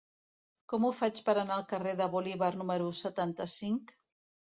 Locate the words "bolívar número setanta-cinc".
2.17-3.99